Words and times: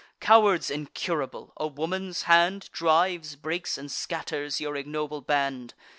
Cowards 0.19 0.71
incurable, 0.71 1.53
a 1.57 1.67
woman's 1.67 2.23
hand 2.23 2.71
Drives, 2.73 3.35
breaks, 3.35 3.77
and 3.77 3.91
scatters 3.91 4.59
your 4.59 4.75
ignoble 4.75 5.21
band! 5.21 5.75